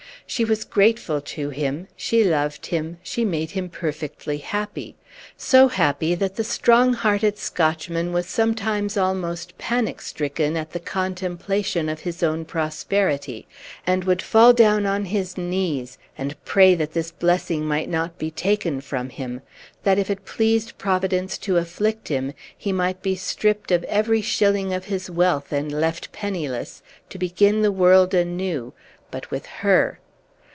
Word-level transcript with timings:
She 0.27 0.45
was 0.45 0.63
grateful 0.63 1.19
to 1.19 1.49
him, 1.49 1.89
she 1.97 2.23
loved 2.23 2.67
him, 2.67 2.99
she 3.03 3.25
made 3.25 3.51
him 3.51 3.67
perfectly 3.67 4.37
happy 4.37 4.95
so 5.35 5.67
happy 5.67 6.15
that 6.15 6.37
the 6.37 6.43
strong 6.45 6.93
hearted 6.93 7.37
Scotchman 7.37 8.13
was 8.13 8.27
sometimes 8.27 8.95
almost 8.95 9.57
panic 9.57 10.01
stricken 10.01 10.55
at 10.55 10.71
the 10.71 10.79
contemplation 10.79 11.89
of 11.89 11.99
his 11.99 12.23
own 12.23 12.45
prosperity, 12.45 13.45
and 13.85 14.05
would 14.05 14.21
fall 14.21 14.53
down 14.53 14.85
on 14.85 15.03
his 15.03 15.37
knees 15.37 15.97
and 16.17 16.41
pray 16.45 16.75
that 16.75 16.93
this 16.93 17.11
blessing 17.11 17.65
might 17.65 17.89
not 17.89 18.17
be 18.17 18.31
taken 18.31 18.79
from 18.79 19.09
him; 19.09 19.41
that, 19.83 19.99
if 19.99 20.09
it 20.09 20.23
pleased 20.23 20.77
Providence 20.77 21.37
to 21.39 21.57
afflict 21.57 22.07
him, 22.07 22.31
he 22.57 22.71
might 22.71 23.01
be 23.01 23.15
stripped 23.17 23.69
of 23.69 23.83
every 23.83 24.21
shilling 24.21 24.73
of 24.73 24.85
his 24.85 25.09
wealth, 25.11 25.51
and 25.51 25.69
left 25.73 26.13
penniless, 26.13 26.81
to 27.09 27.17
begin 27.19 27.63
the 27.63 27.71
world 27.71 28.13
anew 28.13 28.71
but 29.11 29.29
with 29.29 29.45
her. 29.45 29.99